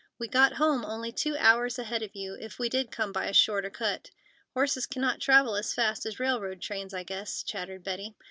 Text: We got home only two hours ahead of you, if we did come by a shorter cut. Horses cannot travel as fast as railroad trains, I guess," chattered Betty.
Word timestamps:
We 0.17 0.27
got 0.27 0.53
home 0.53 0.83
only 0.83 1.11
two 1.11 1.37
hours 1.37 1.77
ahead 1.77 2.01
of 2.01 2.15
you, 2.15 2.33
if 2.33 2.57
we 2.57 2.69
did 2.69 2.89
come 2.89 3.11
by 3.11 3.27
a 3.27 3.35
shorter 3.35 3.69
cut. 3.69 4.09
Horses 4.55 4.87
cannot 4.87 5.19
travel 5.21 5.55
as 5.55 5.75
fast 5.75 6.07
as 6.07 6.19
railroad 6.19 6.59
trains, 6.59 6.91
I 6.91 7.03
guess," 7.03 7.43
chattered 7.43 7.83
Betty. 7.83 8.15